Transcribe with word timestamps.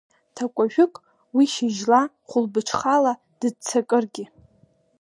Ҭакәажәык, 0.35 0.93
уи 1.35 1.45
шьыжьла, 1.53 2.01
хәылбыҽхала, 2.29 3.13
дыццакыргьы… 3.39 4.25